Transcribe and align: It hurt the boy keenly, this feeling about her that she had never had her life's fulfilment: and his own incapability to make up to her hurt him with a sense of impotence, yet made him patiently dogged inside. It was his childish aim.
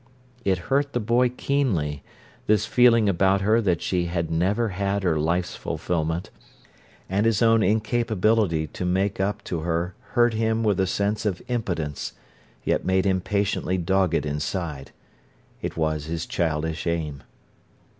It 0.43 0.57
hurt 0.57 0.93
the 0.93 0.99
boy 0.99 1.29
keenly, 1.29 2.01
this 2.47 2.65
feeling 2.65 3.07
about 3.07 3.41
her 3.41 3.61
that 3.61 3.83
she 3.83 4.05
had 4.05 4.31
never 4.31 4.69
had 4.69 5.03
her 5.03 5.19
life's 5.19 5.55
fulfilment: 5.55 6.31
and 7.07 7.27
his 7.27 7.43
own 7.43 7.61
incapability 7.61 8.65
to 8.65 8.83
make 8.83 9.19
up 9.19 9.43
to 9.43 9.59
her 9.59 9.93
hurt 10.13 10.33
him 10.33 10.63
with 10.63 10.79
a 10.79 10.87
sense 10.87 11.23
of 11.23 11.39
impotence, 11.47 12.13
yet 12.63 12.83
made 12.83 13.05
him 13.05 13.21
patiently 13.21 13.77
dogged 13.77 14.25
inside. 14.25 14.89
It 15.61 15.77
was 15.77 16.05
his 16.05 16.25
childish 16.25 16.87
aim. 16.87 17.21